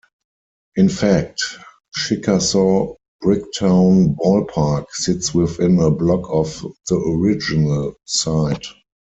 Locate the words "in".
0.77-0.89